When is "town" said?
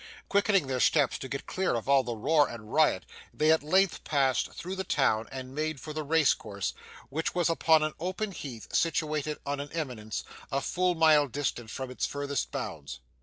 4.83-5.27